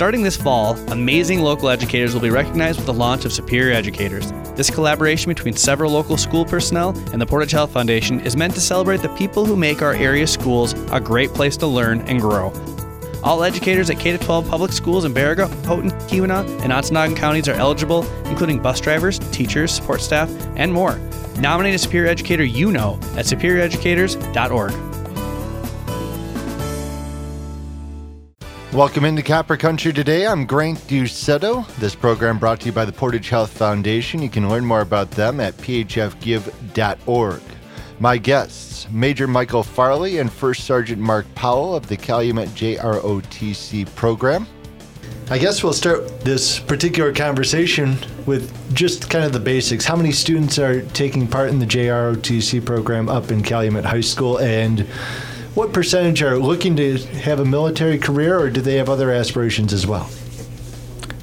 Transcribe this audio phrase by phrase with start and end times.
[0.00, 4.32] Starting this fall, amazing local educators will be recognized with the launch of Superior Educators.
[4.56, 8.62] This collaboration between several local school personnel and the Portage Health Foundation is meant to
[8.62, 12.50] celebrate the people who make our area schools a great place to learn and grow.
[13.22, 17.56] All educators at K 12 public schools in Baraga, Houghton, Keweenaw, and Ontonagon counties are
[17.56, 20.98] eligible, including bus drivers, teachers, support staff, and more.
[21.40, 24.89] Nominate a superior educator you know at superioreducators.org.
[28.72, 30.28] Welcome into Copper Country today.
[30.28, 31.66] I'm Grant Dusetto.
[31.78, 34.22] This program brought to you by the Portage Health Foundation.
[34.22, 37.42] You can learn more about them at phfgive.org.
[37.98, 44.46] My guests, Major Michael Farley and First Sergeant Mark Powell of the Calumet JROTC program.
[45.30, 49.84] I guess we'll start this particular conversation with just kind of the basics.
[49.84, 54.38] How many students are taking part in the JROTC program up in Calumet High School
[54.38, 54.86] and
[55.54, 59.72] what percentage are looking to have a military career, or do they have other aspirations
[59.72, 60.10] as well?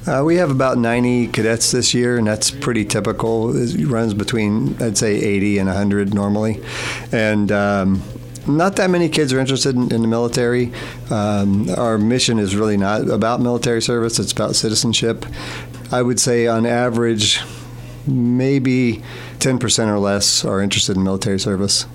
[0.06, 3.54] Uh, we have about 90 cadets this year, and that's pretty typical.
[3.54, 6.62] It runs between, I'd say, 80 and 100 normally.
[7.12, 8.02] And um,
[8.46, 10.72] not that many kids are interested in, in the military.
[11.10, 15.26] Um, our mission is really not about military service, it's about citizenship.
[15.92, 17.40] I would say, on average,
[18.06, 19.02] maybe
[19.40, 21.86] 10% or less are interested in military service.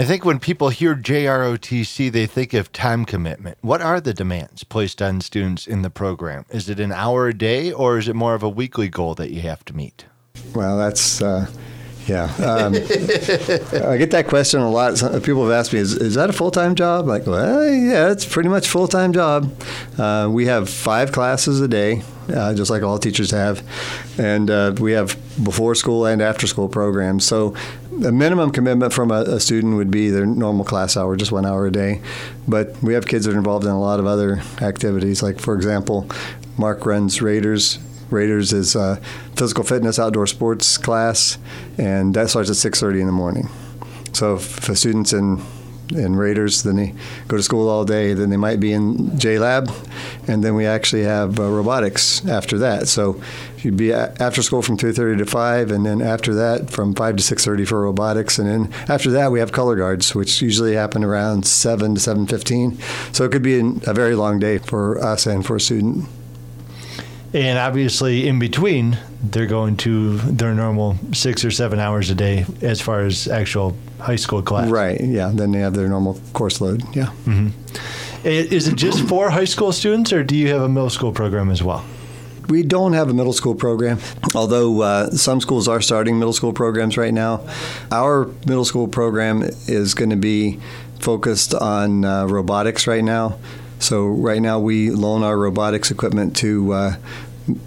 [0.00, 3.58] I think when people hear JROTC, they think of time commitment.
[3.60, 6.46] What are the demands placed on students in the program?
[6.48, 9.30] Is it an hour a day, or is it more of a weekly goal that
[9.30, 10.06] you have to meet?
[10.54, 11.20] Well, that's.
[11.20, 11.48] Uh,
[12.06, 14.96] yeah, um, I get that question a lot.
[14.96, 18.10] Some people have asked me, "Is, is that a full time job?" Like, well, yeah,
[18.10, 19.52] it's pretty much full time job.
[19.98, 22.02] Uh, we have five classes a day,
[22.34, 23.62] uh, just like all teachers have,
[24.18, 25.14] and uh, we have
[25.44, 27.26] before school and after school programs.
[27.26, 27.54] So,
[28.04, 31.46] a minimum commitment from a, a, student would be their normal class hour, just one
[31.46, 32.00] hour a day.
[32.48, 35.22] But we have kids that are involved in a lot of other activities.
[35.22, 36.08] Like, for example,
[36.56, 37.78] Mark runs Raiders
[38.10, 39.00] Raiders is a
[39.36, 41.38] physical fitness outdoor sports class,
[41.78, 43.48] and that starts at 6:30 in the morning.
[44.12, 45.42] So if a student's in
[45.90, 46.94] in Raiders, then they
[47.26, 48.14] go to school all day.
[48.14, 49.72] Then they might be in J Lab,
[50.28, 52.88] and then we actually have uh, robotics after that.
[52.88, 53.20] So
[53.64, 57.22] you'd be after school from 2:30 to 5, and then after that from 5 to
[57.22, 61.46] 6:30 for robotics, and then after that we have color guards, which usually happen around
[61.46, 62.78] 7 to 7:15.
[63.12, 66.06] So it could be a very long day for us and for a student.
[67.32, 72.44] And obviously, in between, they're going to their normal six or seven hours a day
[72.60, 74.68] as far as actual high school class.
[74.68, 75.00] Right.
[75.00, 75.30] Yeah.
[75.32, 76.82] Then they have their normal course load.
[76.92, 77.10] Yeah.
[77.26, 77.50] Mm-hmm.
[78.24, 81.50] Is it just for high school students, or do you have a middle school program
[81.50, 81.84] as well?
[82.50, 84.00] We don't have a middle school program,
[84.34, 87.46] although uh, some schools are starting middle school programs right now.
[87.92, 90.58] Our middle school program is going to be
[90.98, 93.38] focused on uh, robotics right now.
[93.78, 96.96] So right now we loan our robotics equipment to uh,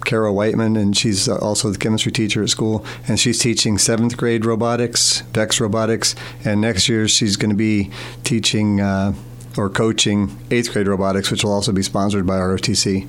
[0.04, 4.44] Carol Whiteman, and she's also the chemistry teacher at school, and she's teaching seventh grade
[4.44, 6.14] robotics, VEX robotics,
[6.44, 7.90] and next year she's going to be
[8.22, 9.14] teaching uh,
[9.56, 13.08] or coaching eighth grade robotics, which will also be sponsored by ROTC.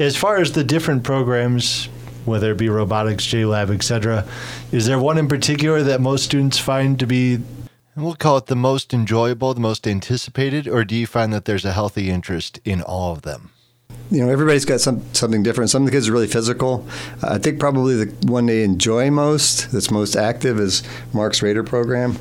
[0.00, 1.90] As far as the different programs,
[2.24, 4.26] whether it be robotics, JLab, etc.,
[4.72, 7.40] is there one in particular that most students find to be
[7.96, 11.66] we'll call it the most enjoyable, the most anticipated, or do you find that there's
[11.66, 13.50] a healthy interest in all of them?
[14.10, 15.68] You know, everybody's got some something different.
[15.68, 16.88] Some of the kids are really physical.
[17.22, 22.16] I think probably the one they enjoy most, that's most active, is Mark's Raider program.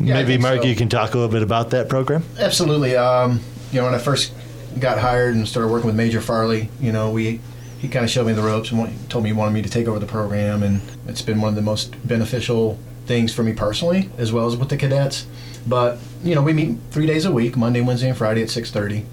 [0.00, 0.66] Yeah, Maybe Mark, so.
[0.66, 2.24] you can talk a little bit about that program.
[2.38, 2.96] Absolutely.
[2.96, 3.40] Um,
[3.70, 4.32] you know, when I first
[4.78, 7.40] got hired and started working with Major Farley, you know, we
[7.78, 9.86] he kind of showed me the ropes and told me he wanted me to take
[9.86, 14.10] over the program, and it's been one of the most beneficial things for me personally,
[14.18, 15.26] as well as with the cadets.
[15.66, 18.70] But you know, we meet three days a week: Monday, Wednesday, and Friday at six
[18.70, 19.04] thirty,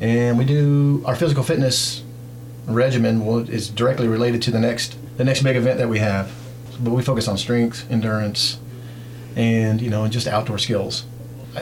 [0.00, 2.02] and we do our physical fitness
[2.66, 6.32] regimen is directly related to the next the next big event that we have.
[6.80, 8.58] But we focus on strength, endurance,
[9.34, 11.06] and you know, just outdoor skills.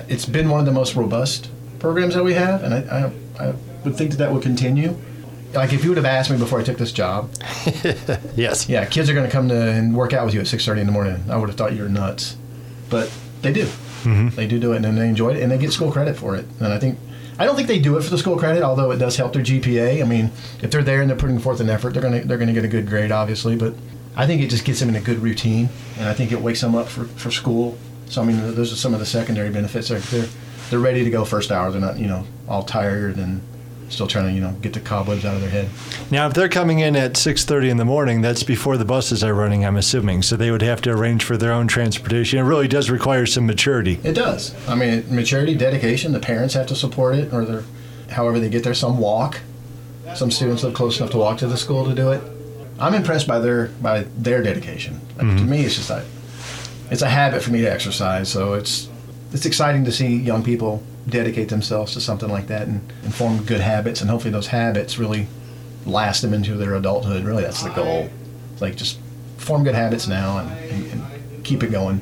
[0.08, 3.54] It's been one of the most robust programs that we have, and I, I, I
[3.84, 4.96] would think that that would continue
[5.54, 7.30] like if you would have asked me before I took this job,
[8.36, 10.64] yes, yeah, kids are going to come to and work out with you at six
[10.64, 11.22] thirty in the morning.
[11.30, 12.36] I would have thought you were nuts,
[12.90, 13.12] but
[13.42, 13.66] they do.
[13.66, 14.28] Mm-hmm.
[14.30, 16.44] They do do it, and they enjoy it, and they get school credit for it.
[16.60, 16.98] And I think
[17.38, 19.42] I don't think they do it for the school credit, although it does help their
[19.42, 20.02] GPA.
[20.02, 20.30] I mean,
[20.62, 22.68] if they're there and they're putting forth an effort, they're gonna they're gonna get a
[22.68, 23.56] good grade, obviously.
[23.56, 23.74] But
[24.16, 25.68] I think it just gets them in a good routine,
[25.98, 27.78] and I think it wakes them up for, for school.
[28.06, 29.88] So I mean, those are some of the secondary benefits.
[29.88, 30.28] They're they're,
[30.70, 31.70] they're ready to go first hour.
[31.70, 33.40] They're not you know all tired and
[33.88, 35.68] still trying to you know get the cobwebs out of their head.
[36.10, 39.22] Now, if they're coming in at six thirty in the morning, that's before the buses
[39.22, 39.64] are running.
[39.64, 42.38] I'm assuming, so they would have to arrange for their own transportation.
[42.38, 44.00] It really does require some maturity.
[44.02, 44.54] It does.
[44.68, 46.12] I mean, maturity, dedication.
[46.12, 47.64] The parents have to support it, or they're,
[48.10, 48.74] however they get there.
[48.74, 49.40] Some walk.
[50.14, 52.22] Some students live close enough to walk to the school to do it.
[52.78, 55.00] I'm impressed by their by their dedication.
[55.16, 55.50] Like, To mm-hmm.
[55.50, 56.04] me, it's just like
[56.90, 58.28] it's a habit for me to exercise.
[58.28, 58.88] So it's
[59.34, 63.44] it's exciting to see young people dedicate themselves to something like that and, and form
[63.44, 65.26] good habits, and hopefully those habits really
[65.84, 67.24] last them into their adulthood.
[67.24, 68.08] Really, that's the goal.
[68.52, 68.98] It's like just
[69.36, 72.00] form good habits now and, and, and keep it going.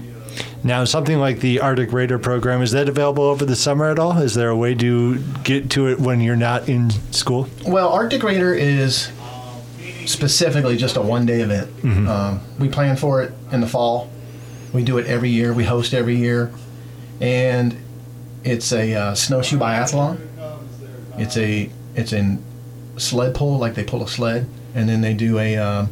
[0.62, 4.18] Now, something like the Arctic Raider program, is that available over the summer at all?
[4.18, 7.48] Is there a way to get to it when you're not in school?
[7.66, 9.10] Well, Arctic Raider is
[10.06, 11.68] specifically just a one day event.
[12.08, 14.10] Um, we plan for it in the fall.
[14.72, 15.52] We do it every year.
[15.52, 16.52] We host every year.
[17.22, 17.76] And
[18.42, 20.20] it's a uh, snowshoe biathlon.
[21.16, 22.42] It's a it's in
[22.96, 25.86] sled pull, like they pull a sled, and then they do a uh,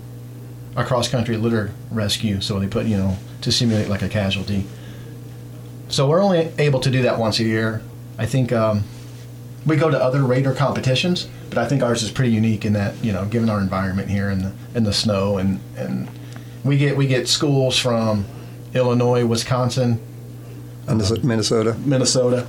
[0.77, 2.41] a cross country litter rescue.
[2.41, 4.67] So they put you know to simulate like a casualty.
[5.89, 7.81] So we're only able to do that once a year.
[8.19, 8.83] I think um,
[9.65, 13.05] we go to other raider competitions, but I think ours is pretty unique in that
[13.05, 16.09] you know, given our environment here in the the snow and and
[16.65, 18.25] we get we get schools from
[18.75, 20.01] Illinois, Wisconsin,
[20.87, 21.77] Minnesota- Minnesota.
[21.85, 22.47] Minnesota,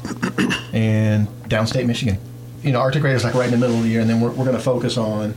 [0.74, 2.18] and downstate Michigan.
[2.64, 4.30] You know, Arctic Raider's like right in the middle of the year, and then we're,
[4.30, 5.36] we're going to focus on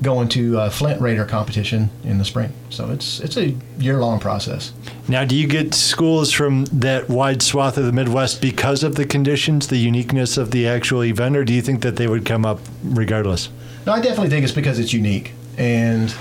[0.00, 2.52] going to uh, Flint Raider competition in the spring.
[2.70, 4.72] So it's it's a year long process.
[5.08, 9.04] Now, do you get schools from that wide swath of the Midwest because of the
[9.04, 12.44] conditions, the uniqueness of the actual event, or do you think that they would come
[12.46, 13.48] up regardless?
[13.86, 16.14] No, I definitely think it's because it's unique, and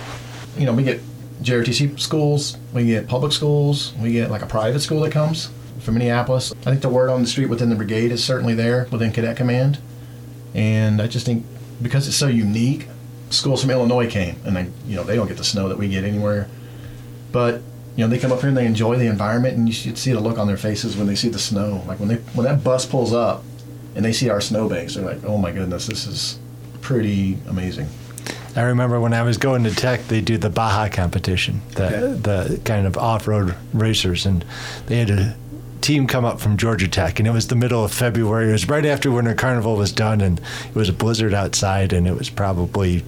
[0.58, 1.00] you know, we get
[1.44, 5.50] JROTC schools, we get public schools, we get like a private school that comes
[5.88, 6.52] from Minneapolis.
[6.52, 9.38] I think the word on the street within the brigade is certainly there within Cadet
[9.38, 9.80] Command,
[10.54, 11.46] and I just think
[11.82, 12.90] because it's so unique,
[13.30, 15.88] schools from Illinois came, and they, you know, they don't get the snow that we
[15.88, 16.50] get anywhere,
[17.32, 17.62] but
[17.96, 20.12] you know, they come up here and they enjoy the environment, and you should see
[20.12, 21.82] the look on their faces when they see the snow.
[21.88, 23.46] Like when they when that bus pulls up,
[23.96, 26.38] and they see our snowbanks, they're like, "Oh my goodness, this is
[26.82, 27.88] pretty amazing."
[28.58, 32.60] I remember when I was going to Tech, they do the Baja competition, the the
[32.66, 34.44] kind of off-road racers, and
[34.88, 35.38] they had a
[35.88, 38.50] team come up from Georgia Tech, and it was the middle of February.
[38.50, 40.38] It was right after Winter Carnival was done, and
[40.68, 43.06] it was a blizzard outside, and it was probably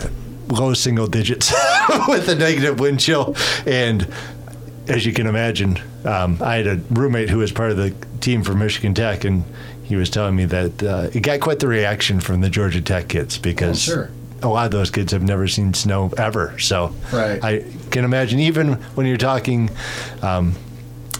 [0.00, 0.08] uh,
[0.48, 1.52] low single digits
[2.08, 3.36] with a negative wind chill,
[3.66, 4.10] and
[4.88, 7.90] as you can imagine, um, I had a roommate who was part of the
[8.20, 9.44] team for Michigan Tech, and
[9.84, 13.08] he was telling me that uh, it got quite the reaction from the Georgia Tech
[13.08, 14.10] kids because Oh, sure.
[14.42, 16.58] a lot of those kids have never seen snow ever.
[16.58, 17.44] So Right.
[17.44, 19.68] I can imagine, even when you're talking
[20.22, 20.54] um,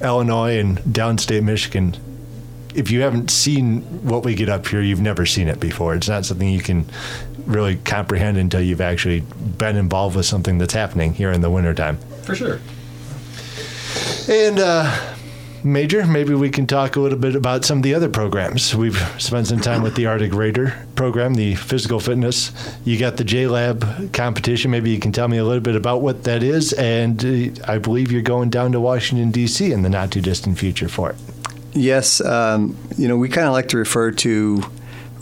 [0.03, 1.97] Illinois and downstate Michigan,
[2.75, 5.95] if you haven't seen what we get up here, you've never seen it before.
[5.95, 6.87] It's not something you can
[7.47, 11.97] really comprehend until you've actually been involved with something that's happening here in the wintertime.
[12.25, 12.61] For sure.
[14.29, 15.16] And uh,
[15.67, 18.73] Major, maybe we can talk a little bit about some of the other programs.
[18.73, 22.53] We've spent some time with the Arctic Raider program, the physical fitness.
[22.85, 24.71] You got the J Lab competition.
[24.71, 26.73] Maybe you can tell me a little bit about what that is.
[26.75, 29.73] And uh, I believe you're going down to Washington, D.C.
[29.73, 31.17] in the not too distant future for it.
[31.73, 34.63] Yes, um, you know, we kind of like to refer to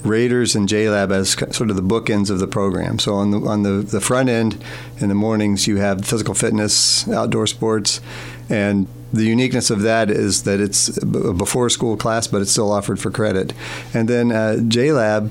[0.03, 2.99] Raiders and JLab as sort of the bookends of the program.
[2.99, 4.63] So on the on the, the front end,
[4.99, 8.03] in the mornings, you have physical fitness, outdoor sports,
[8.51, 12.99] and the uniqueness of that is that it's before school class, but it's still offered
[12.99, 13.53] for credit.
[13.93, 15.31] And then uh, JLab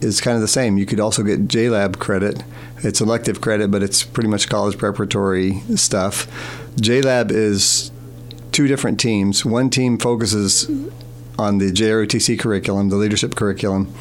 [0.00, 0.76] is kind of the same.
[0.76, 2.42] You could also get JLab credit.
[2.78, 6.26] It's elective credit, but it's pretty much college preparatory stuff.
[6.76, 7.92] JLab is
[8.50, 9.44] two different teams.
[9.44, 10.68] One team focuses
[11.38, 13.92] on the JROTC curriculum, the leadership curriculum,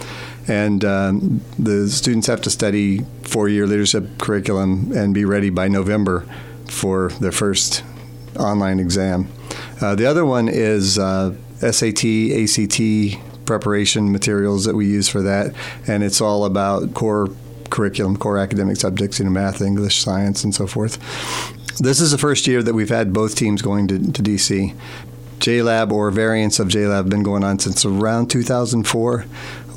[0.47, 6.25] and um, the students have to study four-year leadership curriculum and be ready by November
[6.65, 7.83] for their first
[8.37, 9.27] online exam.
[9.81, 15.53] Uh, the other one is uh, SAT, ACT preparation materials that we use for that,
[15.87, 17.29] and it's all about core
[17.69, 20.97] curriculum, core academic subjects, you know, math, English, science, and so forth.
[21.79, 24.75] This is the first year that we've had both teams going to, to DC.
[25.39, 29.25] JLab or variants of JLab have been going on since around 2004.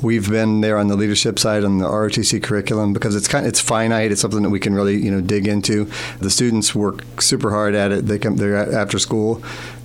[0.01, 3.49] We've been there on the leadership side on the ROTC curriculum because it's kind of,
[3.49, 4.11] it's finite.
[4.11, 5.89] It's something that we can really you know dig into.
[6.19, 8.05] The students work super hard at it.
[8.05, 9.41] They come they're after school,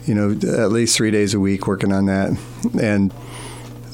[0.06, 2.38] you know, at least three days a week working on that,
[2.80, 3.12] and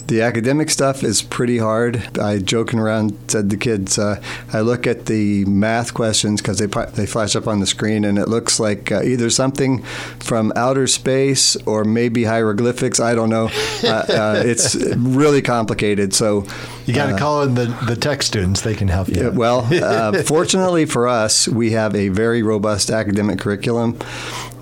[0.09, 2.19] the academic stuff is pretty hard.
[2.19, 4.23] I joking around said to kids, uh,
[4.53, 8.19] I look at the math questions because they they flash up on the screen and
[8.19, 9.83] it looks like uh, either something
[10.21, 13.01] from outer space or maybe hieroglyphics.
[13.01, 13.51] I don't know.
[13.83, 16.15] Uh, uh, it's really complicated.
[16.15, 16.47] So
[16.87, 18.61] You got to uh, call in the, the tech students.
[18.63, 19.31] They can help you.
[19.31, 23.99] well, uh, fortunately for us, we have a very robust academic curriculum,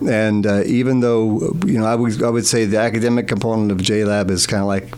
[0.09, 3.79] and uh, even though you know, I would I would say the academic component of
[3.79, 4.95] JLab is kind of like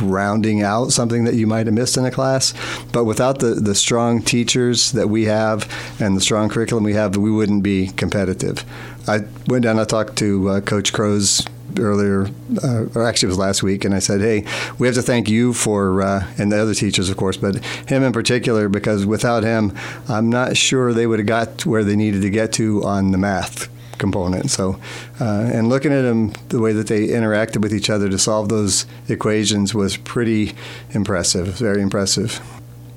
[0.00, 2.54] rounding out something that you might have missed in a class.
[2.92, 5.68] But without the, the strong teachers that we have
[6.00, 8.64] and the strong curriculum we have, we wouldn't be competitive.
[9.06, 11.44] I went down, I talked to uh, Coach Crow's
[11.78, 12.28] earlier,
[12.62, 14.44] uh, or actually it was last week, and I said, "Hey,
[14.78, 17.56] we have to thank you for, uh, and the other teachers, of course, but
[17.88, 19.76] him in particular, because without him,
[20.08, 23.18] I'm not sure they would have got where they needed to get to on the
[23.18, 24.50] math component.
[24.50, 24.80] So,
[25.20, 28.48] uh, and looking at them, the way that they interacted with each other to solve
[28.48, 30.54] those equations was pretty
[30.90, 31.48] impressive.
[31.48, 32.40] Very impressive.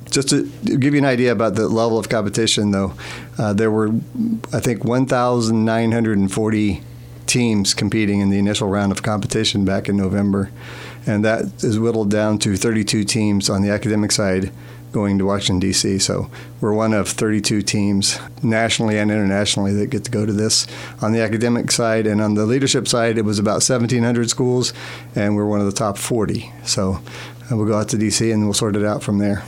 [0.09, 2.93] Just to give you an idea about the level of competition, though,
[3.37, 3.89] uh, there were,
[4.53, 6.81] I think, 1,940
[7.27, 10.49] teams competing in the initial round of competition back in November.
[11.05, 14.51] And that is whittled down to 32 teams on the academic side
[14.91, 15.99] going to Washington, D.C.
[15.99, 16.29] So
[16.61, 20.67] we're one of 32 teams nationally and internationally that get to go to this.
[21.01, 24.73] On the academic side and on the leadership side, it was about 1,700 schools,
[25.15, 26.51] and we're one of the top 40.
[26.63, 26.93] So
[27.51, 28.31] uh, we'll go out to D.C.
[28.31, 29.43] and we'll sort it out from there.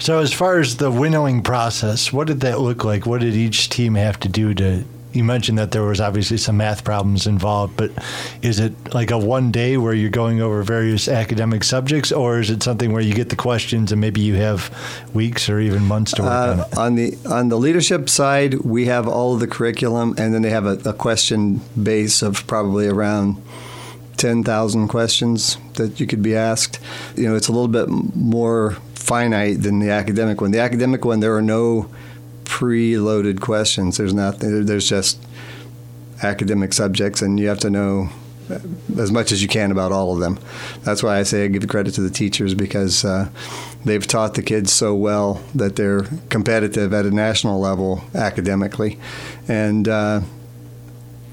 [0.00, 3.06] So, as far as the winnowing process, what did that look like?
[3.06, 6.56] What did each team have to do to you mentioned that there was obviously some
[6.56, 7.90] math problems involved, but
[8.42, 12.50] is it like a one day where you're going over various academic subjects, or is
[12.50, 14.70] it something where you get the questions and maybe you have
[15.14, 16.78] weeks or even months to work uh, on it?
[16.78, 20.50] On the on the leadership side, we have all of the curriculum, and then they
[20.50, 23.42] have a, a question base of probably around.
[24.16, 26.78] 10,000 questions that you could be asked.
[27.16, 30.52] You know, it's a little bit more finite than the academic one.
[30.52, 31.90] The academic one, there are no
[32.44, 33.96] pre-loaded questions.
[33.96, 34.38] There's not.
[34.38, 35.20] There's just
[36.22, 38.10] academic subjects, and you have to know
[38.98, 40.38] as much as you can about all of them.
[40.82, 43.30] That's why I say I give credit to the teachers because uh,
[43.84, 48.98] they've taught the kids so well that they're competitive at a national level academically,
[49.48, 50.20] and uh,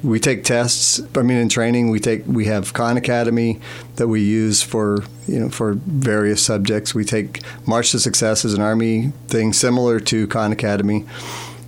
[0.04, 1.02] we take tests.
[1.16, 3.60] I mean, in training, we take we have Khan Academy
[3.96, 6.96] that we use for you know for various subjects.
[6.96, 11.06] We take March to Success as an Army thing similar to Khan Academy.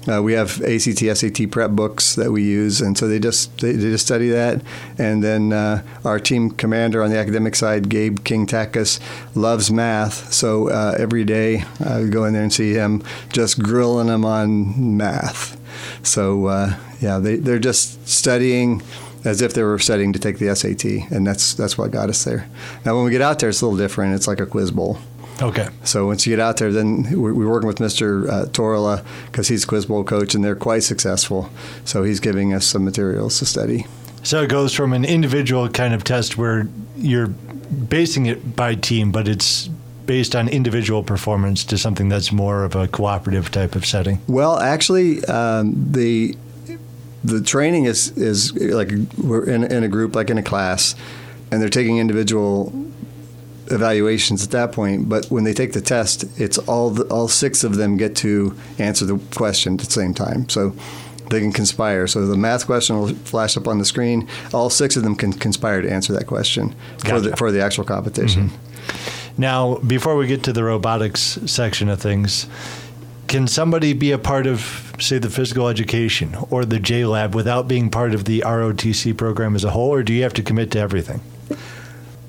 [0.05, 3.71] Uh, we have ACT, SAT prep books that we use, and so they just they,
[3.71, 4.61] they just study that.
[4.97, 8.99] And then uh, our team commander on the academic side, Gabe King Takas,
[9.35, 10.33] loves math.
[10.33, 14.25] So uh, every day I would go in there and see him just grilling them
[14.25, 15.57] on math.
[16.05, 18.81] So uh, yeah, they they're just studying
[19.25, 22.23] as if they were studying to take the SAT, and that's that's what got us
[22.23, 22.47] there.
[22.85, 24.15] Now, when we get out there, it's a little different.
[24.15, 24.97] It's like a quiz bowl.
[25.41, 25.67] Okay.
[25.83, 28.29] So once you get out there, then we're, working with Mr.
[28.29, 31.49] Uh, Torla because he's quiz bowl coach, and they're quite successful.
[31.85, 33.85] So he's giving us some materials to study.
[34.21, 39.11] So it goes from an individual kind of test where you're basing it by team,
[39.11, 39.69] but it's
[40.05, 44.19] based on individual performance to something that's more of a cooperative type of setting?
[44.27, 46.35] Well, actually, um, the
[47.23, 50.95] the training is is like we're in, in a group, like in a class,
[51.51, 52.73] and they're taking individual
[53.67, 55.09] evaluations at that point.
[55.09, 58.55] But when they take the test, it's all the, all six of them get to
[58.77, 60.49] answer the question at the same time.
[60.49, 60.75] So
[61.29, 62.07] they can conspire.
[62.07, 64.27] So the math question will flash up on the screen.
[64.53, 67.09] All six of them can conspire to answer that question gotcha.
[67.09, 68.49] for the for the actual competition.
[68.49, 69.41] Mm-hmm.
[69.41, 72.45] Now, before we get to the robotics section of things,
[73.27, 77.67] can somebody be a part of, say, the physical education or the J Lab without
[77.67, 80.71] being part of the ROTC program as a whole, or do you have to commit
[80.71, 81.21] to everything?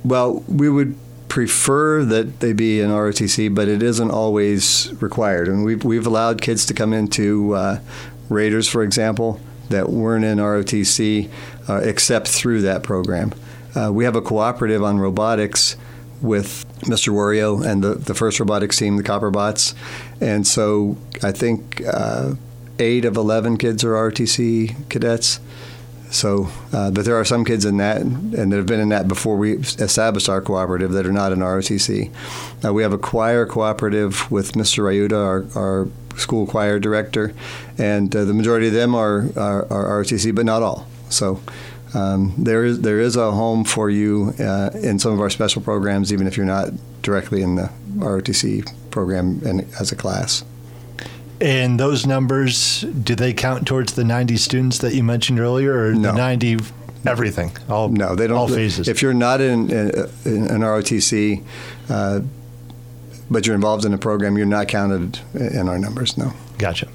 [0.04, 0.96] Well, we would
[1.28, 5.48] prefer that they be in ROTC, but it isn't always required.
[5.48, 7.80] And we've, we've allowed kids to come into uh,
[8.28, 11.28] Raiders, for example, that weren't in ROTC,
[11.68, 13.32] uh, except through that program.
[13.74, 15.76] Uh, we have a cooperative on robotics
[16.24, 17.12] with Mr.
[17.12, 19.74] Wario and the, the first robotics team, the Copperbots.
[20.20, 22.32] And so I think uh,
[22.78, 25.38] eight of 11 kids are ROTC cadets.
[26.10, 29.08] So, uh, but there are some kids in that and that have been in that
[29.08, 32.10] before we established our cooperative that are not in ROTC.
[32.64, 34.84] Uh, we have a choir cooperative with Mr.
[34.84, 35.12] Ryuta,
[35.56, 37.34] our, our school choir director,
[37.78, 40.86] and uh, the majority of them are, are, are ROTC, but not all.
[41.10, 41.40] So,
[41.94, 45.62] um, there is there is a home for you uh, in some of our special
[45.62, 46.70] programs, even if you're not
[47.02, 50.44] directly in the ROTC program in, as a class.
[51.40, 55.94] And those numbers, do they count towards the 90 students that you mentioned earlier, or
[55.94, 56.12] no.
[56.12, 56.58] the 90
[57.06, 57.52] everything?
[57.68, 58.36] All, no, they don't.
[58.36, 58.88] All phases.
[58.88, 59.90] If you're not in, in,
[60.24, 61.44] in an ROTC,
[61.90, 62.20] uh,
[63.30, 66.16] but you're involved in a program, you're not counted in our numbers.
[66.16, 66.32] No.
[66.58, 66.88] Gotcha.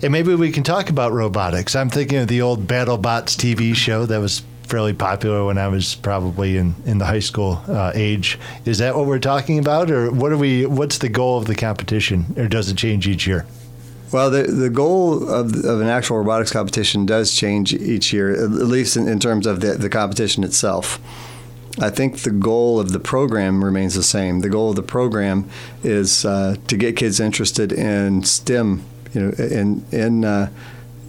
[0.00, 1.74] And maybe we can talk about robotics.
[1.74, 5.96] I'm thinking of the old BattleBots TV show that was fairly popular when I was
[5.96, 8.38] probably in, in the high school uh, age.
[8.64, 10.66] Is that what we're talking about, or what are we?
[10.66, 13.46] What's the goal of the competition, or does it change each year?
[14.12, 18.50] Well, the, the goal of, of an actual robotics competition does change each year, at
[18.50, 21.00] least in, in terms of the, the competition itself.
[21.80, 24.40] I think the goal of the program remains the same.
[24.40, 25.48] The goal of the program
[25.82, 28.82] is uh, to get kids interested in STEM,
[29.14, 30.50] you know, in in uh,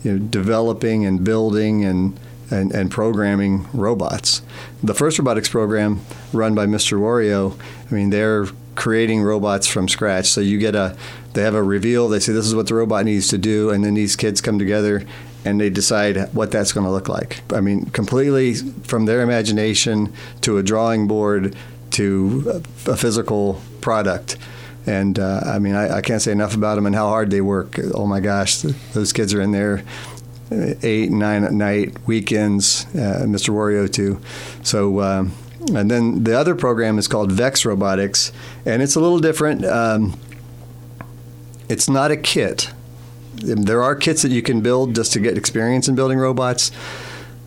[0.04, 4.42] you know developing and building and, and and programming robots.
[4.84, 6.02] The first robotics program
[6.34, 7.00] run by Mr.
[7.00, 10.28] Wario, I mean, they're creating robots from scratch.
[10.28, 10.96] So you get a
[11.34, 12.08] they have a reveal.
[12.10, 14.58] They say this is what the robot needs to do, and then these kids come
[14.58, 15.04] together
[15.46, 17.42] and they decide what that's going to look like.
[17.54, 21.56] I mean, completely from their imagination to a drawing board
[21.92, 24.38] to a physical product.
[24.90, 27.42] And uh, I mean, I, I, can't say enough about them and how hard they
[27.42, 27.78] work.
[27.94, 28.58] Oh my gosh,
[28.94, 29.84] those kids are in there
[30.82, 32.86] eight, nine at night, weekends.
[32.96, 33.50] Uh, Mr.
[33.54, 34.20] Wario too.
[34.64, 35.02] So.
[35.02, 35.34] Um,
[35.76, 38.32] and then the other program is called Vex Robotics,
[38.66, 39.66] and it's a little different.
[39.66, 40.18] Um,
[41.68, 42.72] it's not a kit
[43.42, 46.72] there are kits that you can build just to get experience in building robots.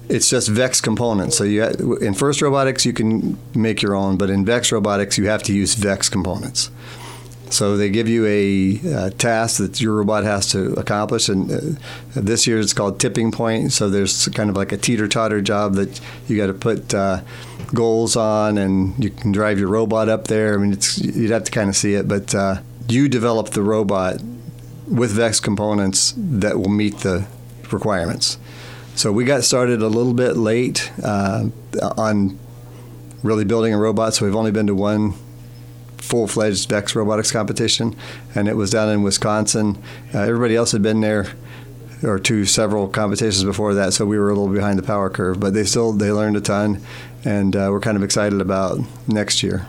[0.08, 1.36] It's just Vex components.
[1.36, 1.64] So you
[1.98, 5.54] in First Robotics you can make your own, but in Vex Robotics you have to
[5.54, 6.70] use Vex components.
[7.52, 11.60] So they give you a uh, task that your robot has to accomplish, and uh,
[12.14, 13.72] this year it's called tipping point.
[13.72, 17.20] So there's kind of like a teeter totter job that you got to put uh,
[17.74, 20.54] goals on, and you can drive your robot up there.
[20.54, 24.22] I mean, you'd have to kind of see it, but uh, you develop the robot
[24.88, 27.26] with Vex components that will meet the
[27.70, 28.38] requirements.
[28.94, 31.48] So we got started a little bit late uh,
[31.96, 32.38] on
[33.22, 34.14] really building a robot.
[34.14, 35.14] So we've only been to one
[36.02, 37.96] full-fledged Vex robotics competition,
[38.34, 39.82] and it was down in Wisconsin.
[40.12, 41.32] Uh, everybody else had been there
[42.02, 45.38] or to several competitions before that, so we were a little behind the power curve.
[45.38, 46.80] But they still they learned a ton,
[47.24, 49.66] and uh, we're kind of excited about next year.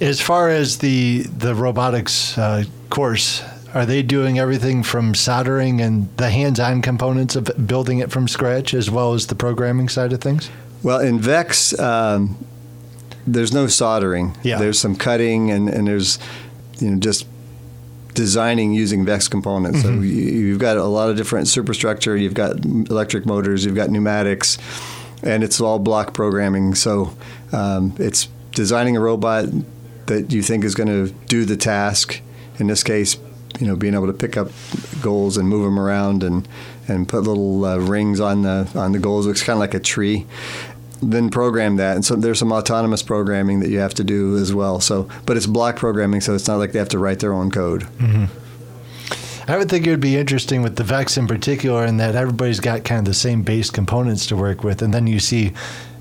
[0.00, 3.42] As far as the the robotics uh, course,
[3.74, 8.74] are they doing everything from soldering and the hands-on components of building it from scratch,
[8.74, 10.50] as well as the programming side of things?
[10.82, 12.36] Well, in Vex, um,
[13.26, 14.36] there's no soldering.
[14.42, 14.58] Yeah.
[14.58, 16.18] There's some cutting, and, and there's
[16.78, 17.26] you know just
[18.14, 19.82] designing using Vex components.
[19.82, 19.98] Mm-hmm.
[19.98, 22.16] So you, have got a lot of different superstructure.
[22.16, 23.64] You've got electric motors.
[23.64, 24.58] You've got pneumatics,
[25.22, 26.74] and it's all block programming.
[26.74, 27.16] So
[27.52, 29.46] um, it's designing a robot
[30.06, 32.20] that you think is going to do the task.
[32.58, 33.16] In this case,
[33.58, 34.48] you know, being able to pick up
[35.00, 36.46] goals and move them around and
[36.86, 39.26] and put little uh, rings on the on the goals.
[39.26, 40.26] looks kind of like a tree.
[41.02, 44.54] Then program that, and so there's some autonomous programming that you have to do as
[44.54, 44.80] well.
[44.80, 47.50] So, but it's block programming, so it's not like they have to write their own
[47.50, 47.82] code.
[47.98, 48.26] Mm-hmm.
[49.50, 52.60] I would think it would be interesting with the Vex in particular, in that everybody's
[52.60, 55.52] got kind of the same base components to work with, and then you see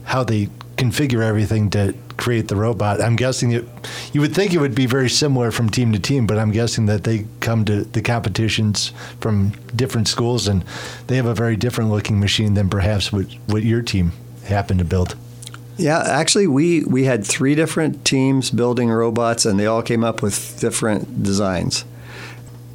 [0.06, 3.02] how they configure everything to create the robot.
[3.02, 3.66] I'm guessing it.
[4.14, 6.86] You would think it would be very similar from team to team, but I'm guessing
[6.86, 10.64] that they come to the competitions from different schools and
[11.08, 14.14] they have a very different looking machine than perhaps what, what your team
[14.46, 15.16] happened to build.
[15.78, 20.22] Yeah, actually, we we had three different teams building robots, and they all came up
[20.22, 21.84] with different designs.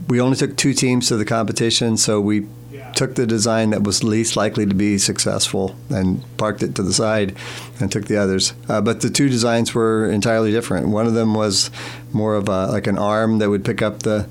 [0.08, 2.46] We only took two teams to the competition, so we
[2.94, 6.92] took the design that was least likely to be successful and parked it to the
[6.92, 7.36] side
[7.78, 8.54] and took the others.
[8.68, 10.88] Uh, but the two designs were entirely different.
[10.88, 11.70] One of them was
[12.12, 14.28] more of a, like an arm that would pick up the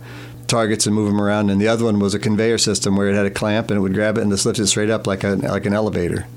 [0.47, 3.15] targets and move them around, and the other one was a conveyor system where it
[3.15, 5.23] had a clamp and it would grab it and just lift it straight up like
[5.23, 6.27] a like an elevator.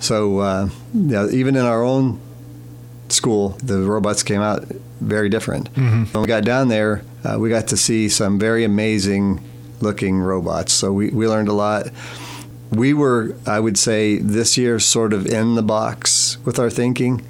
[0.00, 2.20] So uh, yeah, even in our own
[3.08, 4.64] school, the robots came out
[5.00, 5.72] very different.
[5.74, 6.04] Mm-hmm.
[6.12, 9.40] When we got down there, uh, we got to see some very amazing
[9.80, 10.72] looking robots.
[10.72, 11.86] So we, we learned a lot.
[12.70, 17.24] We were, I would say, this year sort of in the box with our thinking.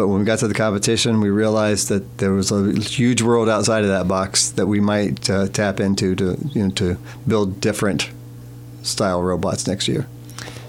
[0.00, 3.50] But when we got to the competition, we realized that there was a huge world
[3.50, 6.96] outside of that box that we might uh, tap into to, you know, to
[7.28, 8.08] build different
[8.82, 10.08] style robots next year.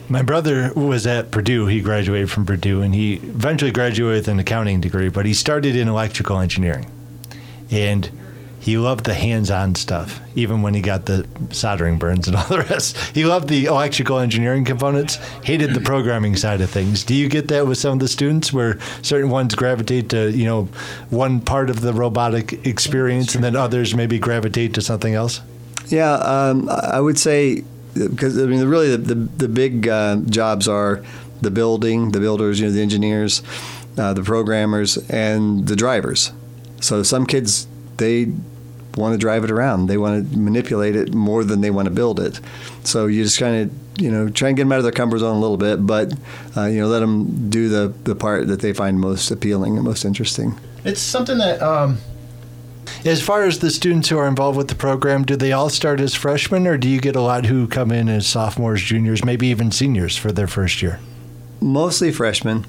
[0.10, 1.68] My brother was at Purdue.
[1.68, 5.08] He graduated from Purdue, and he eventually graduated with an accounting degree.
[5.08, 6.92] But he started in electrical engineering,
[7.72, 8.12] and
[8.62, 12.60] he loved the hands-on stuff, even when he got the soldering burns and all the
[12.60, 12.96] rest.
[13.16, 17.04] He loved the electrical engineering components, hated the programming side of things.
[17.04, 20.46] Do you get that with some of the students, where certain ones gravitate to you
[20.46, 20.66] know
[21.10, 25.42] one part of the robotic experience, and then others maybe gravitate to something else?
[25.88, 27.64] Yeah, um, I would say
[27.96, 31.04] because I mean, really, the the, the big uh, jobs are
[31.42, 33.42] the building, the builders, you know, the engineers,
[33.98, 36.32] uh, the programmers, and the drivers.
[36.80, 38.32] So some kids they
[38.96, 39.88] want to drive it around.
[39.88, 42.40] They want to manipulate it more than they want to build it.
[42.84, 45.20] So you just kind of you know try and get them out of their comfort
[45.20, 46.14] zone a little bit, but
[46.56, 49.86] uh, you know let them do the the part that they find most appealing and
[49.86, 50.60] most interesting.
[50.84, 51.62] It's something that.
[51.62, 51.98] Um
[53.06, 56.00] as far as the students who are involved with the program, do they all start
[56.00, 59.48] as freshmen, or do you get a lot who come in as sophomores, juniors, maybe
[59.48, 61.00] even seniors for their first year?
[61.60, 62.66] Mostly freshmen.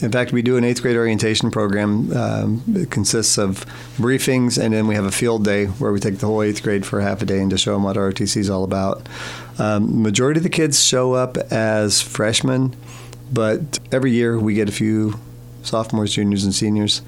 [0.00, 2.14] In fact, we do an eighth grade orientation program.
[2.16, 3.64] Um, it consists of
[3.96, 6.84] briefings, and then we have a field day where we take the whole eighth grade
[6.84, 9.08] for half a day and to show them what ROTC is all about.
[9.58, 12.74] Um, majority of the kids show up as freshmen,
[13.32, 15.18] but every year we get a few
[15.62, 17.00] sophomores, juniors, and seniors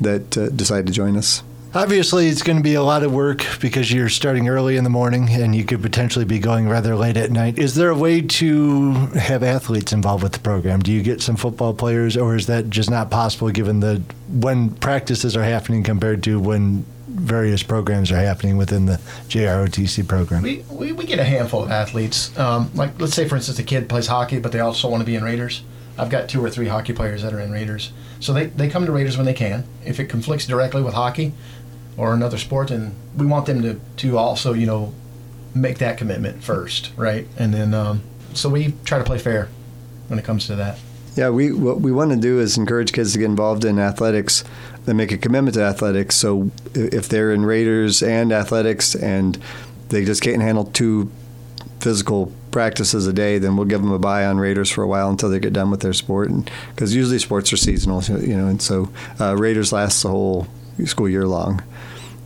[0.00, 1.42] that uh, decide to join us.
[1.76, 4.88] Obviously, it's going to be a lot of work because you're starting early in the
[4.88, 7.58] morning and you could potentially be going rather late at night.
[7.58, 10.80] Is there a way to have athletes involved with the program?
[10.80, 14.70] Do you get some football players, or is that just not possible given the when
[14.70, 20.40] practices are happening compared to when various programs are happening within the JROTC program?
[20.40, 22.36] We, we, we get a handful of athletes.
[22.38, 25.06] Um, like, let's say, for instance, a kid plays hockey, but they also want to
[25.06, 25.62] be in Raiders.
[25.98, 27.92] I've got two or three hockey players that are in Raiders.
[28.20, 29.64] So they, they come to Raiders when they can.
[29.84, 31.32] If it conflicts directly with hockey
[31.96, 34.92] or another sport, and we want them to, to also, you know,
[35.54, 37.26] make that commitment first, right?
[37.38, 38.02] And then, um,
[38.34, 39.48] so we try to play fair
[40.08, 40.78] when it comes to that.
[41.16, 44.44] Yeah, we what we want to do is encourage kids to get involved in athletics
[44.86, 46.14] and make a commitment to athletics.
[46.14, 49.38] So if they're in Raiders and athletics and
[49.88, 51.10] they just can't handle two
[51.80, 55.08] physical practices a day, then we'll give them a buy on Raiders for a while
[55.08, 56.30] until they get done with their sport.
[56.74, 60.46] Because usually sports are seasonal, you know, and so uh, Raiders lasts the whole
[60.84, 61.62] school year long,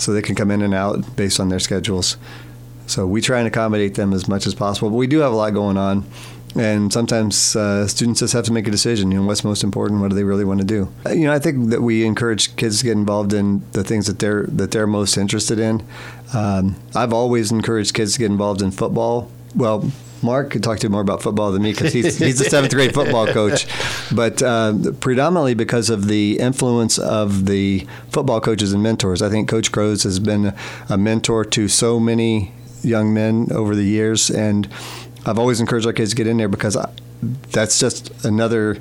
[0.01, 2.17] so they can come in and out based on their schedules.
[2.87, 4.91] So we try and accommodate them as much as possible.
[4.91, 6.05] But we do have a lot going on
[6.57, 9.11] and sometimes uh, students just have to make a decision.
[9.11, 10.01] You know, what's most important?
[10.01, 10.93] What do they really want to do?
[11.07, 14.07] Uh, you know, I think that we encourage kids to get involved in the things
[14.07, 15.85] that they're that they're most interested in.
[16.35, 19.31] Um, I've always encouraged kids to get involved in football.
[19.55, 19.91] Well,
[20.23, 22.75] Mark could talk to you more about football than me because he's he's a seventh
[22.75, 23.67] grade football coach,
[24.15, 29.23] but uh, predominantly because of the influence of the football coaches and mentors.
[29.23, 30.55] I think Coach Crows has been
[30.89, 32.53] a mentor to so many
[32.83, 34.69] young men over the years, and
[35.27, 36.91] I've always encouraged our kids to get in there because I,
[37.51, 38.79] that's just another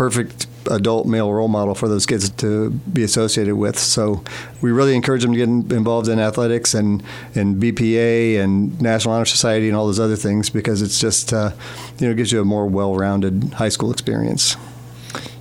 [0.00, 3.78] perfect adult male role model for those kids to be associated with.
[3.78, 4.24] So
[4.62, 7.02] we really encourage them to get involved in athletics and,
[7.34, 11.52] and BPA and National Honor Society and all those other things because it's just, uh,
[11.98, 14.56] you know, gives you a more well-rounded high school experience.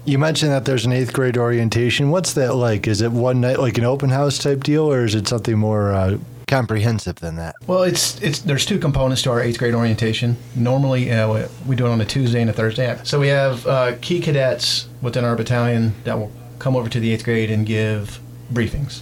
[0.04, 2.10] You mentioned that there's an eighth grade orientation.
[2.10, 2.86] What's that like?
[2.86, 5.94] Is it one night, like an open house type deal, or is it something more
[5.94, 6.18] uh,
[6.50, 7.56] comprehensive than that?
[7.68, 10.36] Well, it's it's there's two components to our eighth grade orientation.
[10.56, 13.00] Normally, uh, we do it on a Tuesday and a Thursday.
[13.04, 17.14] So we have uh, key cadets within our battalion that will come over to the
[17.14, 18.20] eighth grade and give
[18.52, 19.02] briefings.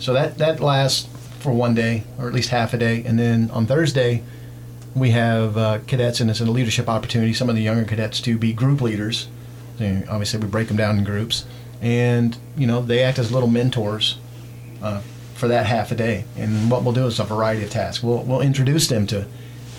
[0.00, 3.50] So that that lasts for one day or at least half a day, and then
[3.52, 4.22] on Thursday
[4.96, 7.34] we have uh, cadets, and it's a leadership opportunity.
[7.34, 9.28] Some of the younger cadets to be group leaders.
[9.78, 11.44] Obviously, we break them down in groups,
[11.82, 14.16] and you know they act as little mentors
[14.82, 15.02] uh,
[15.36, 16.24] for that half a day.
[16.36, 18.02] And what we'll do is a variety of tasks.
[18.02, 19.26] We'll, we'll introduce them to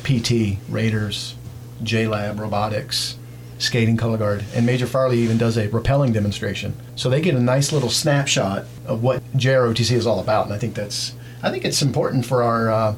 [0.04, 1.36] PT, Raiders,
[1.84, 3.17] JLab, robotics,
[3.58, 4.46] skating color guard.
[4.54, 6.76] And Major Farley even does a rappelling demonstration.
[6.96, 10.46] So they get a nice little snapshot of what JROTC is all about.
[10.46, 12.96] And I think that's, I think it's important for our, uh,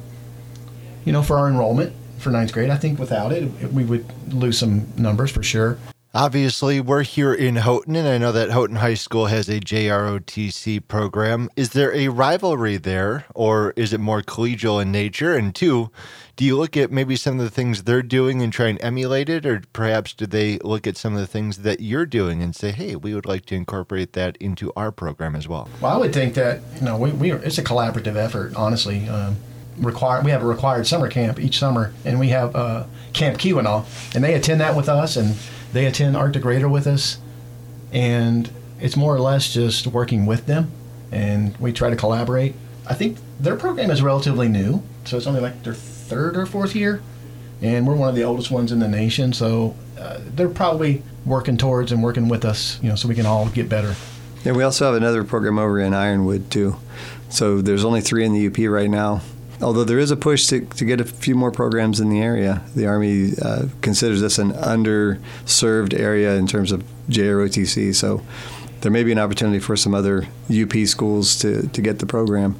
[1.04, 2.68] you know, for our enrollment for ninth grade.
[2.68, 5.78] I think without it, we would lose some numbers for sure.
[6.12, 10.88] Obviously, we're here in Houghton, and I know that Houghton High School has a JROTC
[10.88, 11.48] program.
[11.54, 15.36] Is there a rivalry there, or is it more collegial in nature?
[15.36, 15.92] And two,
[16.34, 19.28] do you look at maybe some of the things they're doing and try and emulate
[19.28, 22.56] it, or perhaps do they look at some of the things that you're doing and
[22.56, 25.68] say, "Hey, we would like to incorporate that into our program as well"?
[25.80, 29.08] Well, I would think that you know we, we it's a collaborative effort, honestly.
[29.08, 29.36] Um,
[29.78, 33.84] required we have a required summer camp each summer, and we have uh, Camp Keweenaw,
[34.12, 35.36] and they attend that with us and
[35.72, 37.18] they attend Arctic Raider with us,
[37.92, 40.70] and it's more or less just working with them,
[41.12, 42.54] and we try to collaborate.
[42.86, 46.74] I think their program is relatively new, so it's only like their third or fourth
[46.74, 47.02] year,
[47.62, 49.32] and we're one of the oldest ones in the nation.
[49.32, 53.26] So uh, they're probably working towards and working with us, you know, so we can
[53.26, 53.94] all get better.
[54.44, 56.76] Yeah, we also have another program over in Ironwood too.
[57.28, 59.20] So there's only three in the UP right now
[59.62, 62.62] although there is a push to, to get a few more programs in the area,
[62.74, 67.94] the Army uh, considers this an underserved area in terms of JROTC.
[67.94, 68.22] So
[68.80, 72.54] there may be an opportunity for some other UP schools to, to get the program.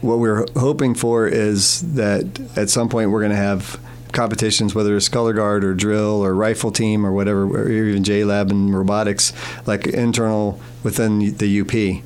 [0.00, 3.80] What we're hoping for is that at some point we're going to have
[4.12, 8.50] competitions, whether it's color guard or drill or rifle team or whatever, or even JLab
[8.50, 9.32] and robotics,
[9.66, 12.04] like internal within the UP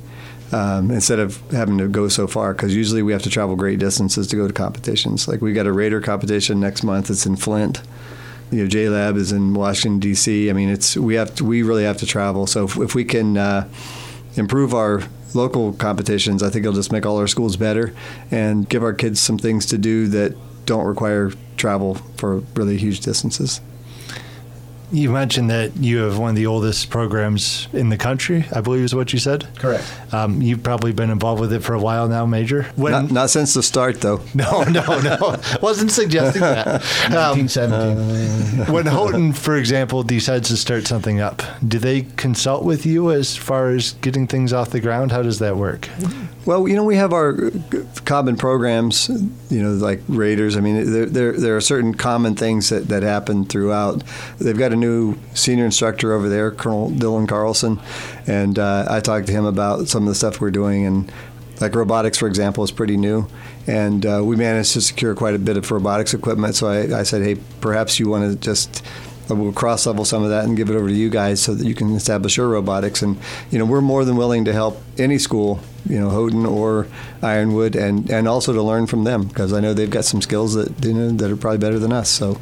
[0.51, 3.79] um, instead of having to go so far because usually we have to travel great
[3.79, 5.27] distances to go to competitions.
[5.27, 7.09] Like we've got a Raider competition next month.
[7.09, 7.81] It's in Flint.
[8.51, 10.49] You know, JLab is in Washington D.C.
[10.49, 12.47] I mean, it's we have to, we really have to travel.
[12.47, 13.69] So if, if we can uh,
[14.35, 17.93] improve our local competitions, I think it'll just make all our schools better
[18.29, 20.35] and give our kids some things to do that
[20.65, 23.61] don't require travel for really huge distances.
[24.91, 28.83] You mentioned that you have one of the oldest programs in the country, I believe
[28.83, 29.47] is what you said.
[29.57, 29.83] Correct.
[30.13, 32.63] Um, you've probably been involved with it for a while now, Major.
[32.75, 34.21] When, Not, not since the start, though.
[34.33, 35.39] no, no, no.
[35.61, 36.81] Wasn't suggesting that.
[37.11, 38.73] Um, 1917.
[38.73, 43.35] when Houghton, for example, decides to start something up, do they consult with you as
[43.35, 45.11] far as getting things off the ground?
[45.11, 45.87] How does that work?
[46.43, 47.51] Well, you know, we have our
[48.05, 49.09] common programs,
[49.49, 50.57] you know, like Raiders.
[50.57, 54.03] I mean, there, there, there are certain common things that, that happen throughout.
[54.39, 57.79] They've got a new senior instructor over there, Colonel Dylan Carlson,
[58.25, 60.85] and uh, I talked to him about some of the stuff we're doing.
[60.85, 61.11] And
[61.59, 63.27] like robotics, for example, is pretty new.
[63.67, 66.55] And uh, we managed to secure quite a bit of robotics equipment.
[66.55, 68.83] So I, I said, hey, perhaps you want to just
[69.29, 71.53] Uh, we'll cross level some of that and give it over to you guys so
[71.53, 73.01] that you can establish your robotics.
[73.01, 73.17] And
[73.49, 76.87] you know, we're more than willing to help any school, you know, Houghton or
[77.21, 80.53] Ironwood, and and also to learn from them because I know they've got some skills
[80.55, 82.09] that you know that are probably better than us.
[82.09, 82.39] So,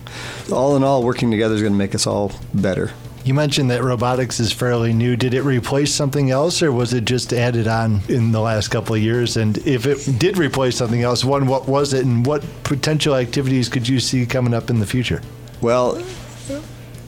[0.52, 2.92] all in all, working together is going to make us all better.
[3.26, 5.18] You mentioned that robotics is fairly new.
[5.18, 8.96] Did it replace something else, or was it just added on in the last couple
[8.96, 9.36] of years?
[9.36, 13.68] And if it did replace something else, one, what was it, and what potential activities
[13.68, 15.22] could you see coming up in the future?
[15.62, 16.02] Well,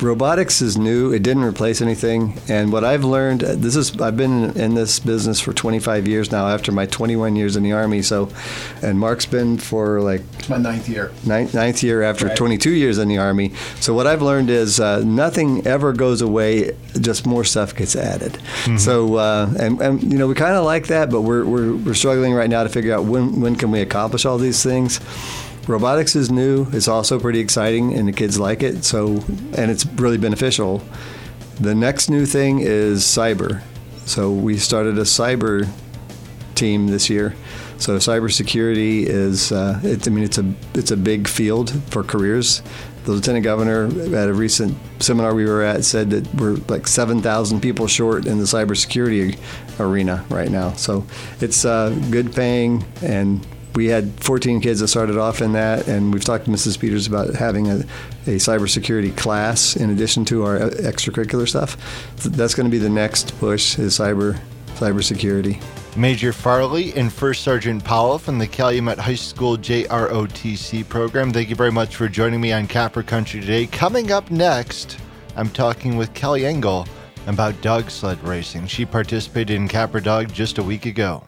[0.02, 1.12] robotics is new.
[1.14, 2.40] It didn't replace anything.
[2.50, 6.48] And what I've learned, this is I've been in this business for 25 years now.
[6.48, 8.30] After my 21 years in the army, so,
[8.82, 11.12] and Mark's been for like It's my ninth year.
[11.26, 12.36] ninth, ninth year after Right.
[12.38, 13.54] 22 years in the army.
[13.80, 18.38] So what I've learned is uh, nothing ever goes away; just more stuff gets added.
[18.78, 21.94] So uh, and, and you know we kind of like that, but we're, we're we're
[21.94, 25.00] struggling right now to figure out when when can we accomplish all these things.
[25.67, 26.67] Robotics is new.
[26.71, 28.84] It's also pretty exciting, and the kids like it.
[28.84, 30.82] So and it's really beneficial.
[31.60, 33.62] The next new thing is cyber.
[34.06, 35.69] So we started a cyber
[36.56, 37.36] team this year.
[37.78, 42.62] So cybersecurity is, uh, it, I mean, it's a it's a big field for careers.
[43.06, 47.60] The lieutenant governor at a recent seminar we were at said that we're like 7,000
[47.60, 49.39] people short in the cybersecurity
[49.80, 50.74] arena right now.
[50.74, 51.04] So
[51.39, 53.45] it's uh, good paying, and
[53.76, 56.80] we had 14 kids that started off in that, and we've talked to Mrs.
[56.80, 57.78] Peters about having a,
[58.26, 61.78] a cybersecurity class in addition to our extracurricular stuff.
[62.18, 64.40] That's going to be the next push is cyber
[64.76, 65.62] cybersecurity.
[65.96, 71.32] Major Farley and First Sergeant Powell from the Calumet High School JROTC program.
[71.32, 73.68] Thank you very much for joining me on Copper Country today.
[73.68, 74.98] Coming up next,
[75.36, 76.88] I'm talking with Kelly Engel
[77.28, 78.68] about dog sled racing.
[78.68, 81.24] She participated in CopperDog just a week ago.